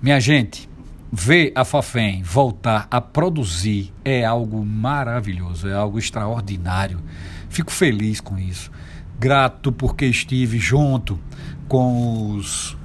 [0.00, 0.68] Minha gente,
[1.12, 7.00] ver a Fafem voltar a produzir é algo maravilhoso, é algo extraordinário.
[7.48, 8.70] Fico feliz com isso.
[9.18, 11.18] Grato porque estive junto
[11.66, 12.76] com os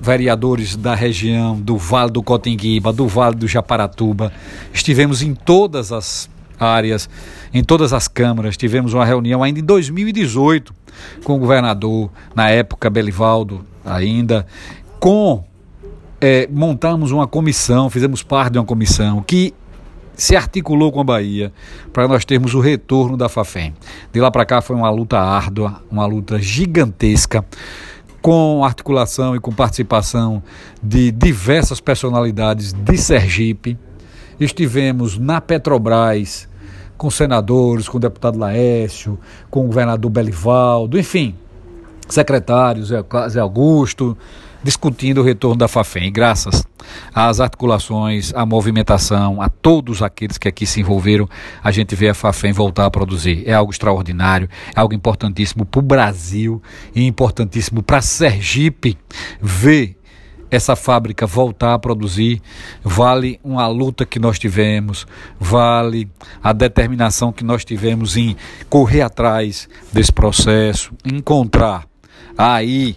[0.00, 4.32] vereadores da região do Vale do Cotinguiba, do Vale do Japaratuba.
[4.72, 7.10] Estivemos em todas as áreas,
[7.52, 8.56] em todas as câmaras.
[8.56, 10.74] Tivemos uma reunião ainda em 2018
[11.24, 14.46] com o governador, na época Belivaldo ainda,
[14.98, 15.44] com
[16.24, 19.52] é, montamos uma comissão, fizemos parte de uma comissão que
[20.14, 21.52] se articulou com a Bahia
[21.92, 23.74] para nós termos o retorno da Fafem.
[24.10, 27.44] De lá para cá foi uma luta árdua, uma luta gigantesca,
[28.22, 30.42] com articulação e com participação
[30.82, 33.76] de diversas personalidades de Sergipe.
[34.40, 36.48] Estivemos na Petrobras
[36.96, 39.18] com senadores, com o deputado Laércio,
[39.50, 41.34] com o governador Belivaldo, enfim,
[42.08, 42.88] secretários,
[43.28, 44.16] Zé Augusto,
[44.64, 46.10] discutindo o retorno da Fafem.
[46.10, 46.66] Graças
[47.14, 51.28] às articulações, à movimentação, a todos aqueles que aqui se envolveram,
[51.62, 53.44] a gente vê a Fafem voltar a produzir.
[53.46, 56.62] É algo extraordinário, é algo importantíssimo para o Brasil
[56.94, 58.98] e importantíssimo para Sergipe
[59.40, 59.96] ver
[60.50, 62.40] essa fábrica voltar a produzir,
[62.82, 65.04] vale uma luta que nós tivemos,
[65.38, 66.08] vale
[66.42, 68.36] a determinação que nós tivemos em
[68.70, 71.86] correr atrás desse processo, encontrar
[72.38, 72.96] aí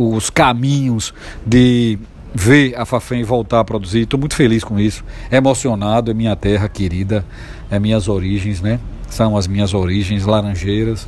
[0.00, 1.12] os caminhos
[1.44, 1.98] de
[2.34, 4.00] ver a Fafem voltar a produzir.
[4.00, 6.10] Estou muito feliz com isso, emocionado.
[6.10, 7.24] É minha terra querida,
[7.70, 8.80] é minhas origens, né?
[9.08, 11.06] São as minhas origens, Laranjeiras,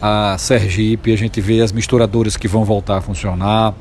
[0.00, 1.12] a Sergipe.
[1.12, 3.74] A gente vê as misturadoras que vão voltar a funcionar.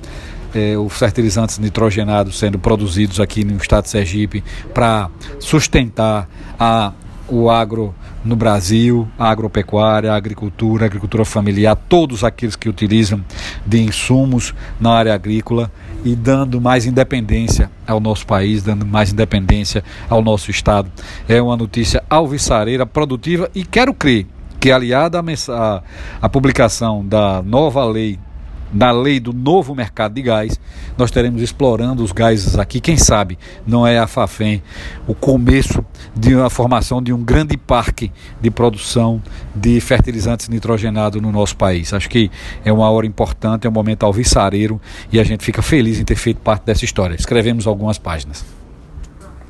[0.54, 4.44] É, os fertilizantes nitrogenados sendo produzidos aqui no estado de Sergipe
[4.74, 5.08] para
[5.40, 6.28] sustentar
[6.60, 6.92] a
[7.28, 7.94] o agro
[8.30, 13.24] no Brasil, a agropecuária, a agricultura, a agricultura familiar, todos aqueles que utilizam
[13.66, 15.72] de insumos na área agrícola
[16.06, 20.90] e dando mais independência ao nosso país, dando mais independência ao nosso estado.
[21.28, 24.28] É uma notícia alvissareira, produtiva e quero crer
[24.60, 25.82] que aliada à,
[26.22, 28.20] à publicação da nova lei
[28.74, 30.60] na lei do novo mercado de gás,
[30.98, 32.80] nós teremos explorando os gases aqui.
[32.80, 34.62] Quem sabe não é a Fafem
[35.08, 35.84] o começo
[36.16, 39.22] de uma formação de um grande parque de produção
[39.56, 41.94] de fertilizantes nitrogenados no nosso país.
[41.94, 42.30] Acho que
[42.64, 44.80] é uma hora importante, é um momento alvissareiro
[45.12, 47.16] e a gente fica feliz em ter feito parte dessa história.
[47.16, 48.46] Escrevemos algumas páginas.